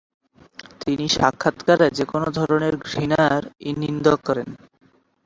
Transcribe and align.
তিনি 0.81 1.05
সাক্ষাৎকারে 1.09 1.87
"যেকোনো 1.97 2.27
ধরনের 2.39 2.75
ঘৃণা"রই 2.85 3.71
নিন্দা 3.81 4.13
করেন। 4.25 4.49